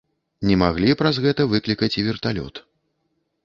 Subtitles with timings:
[0.51, 2.55] Не маглі праз гэта выклікаць і верталёт.